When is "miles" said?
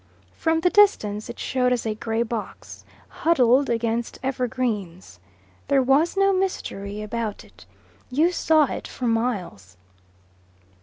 9.05-9.77